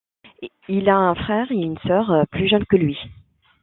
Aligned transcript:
Il 0.67 0.89
a 0.89 0.95
un 0.97 1.13
frère 1.13 1.51
et 1.51 1.55
une 1.55 1.77
sœur, 1.85 2.25
plus 2.31 2.47
jeunes 2.47 2.65
que 2.65 2.75
lui. 2.75 2.97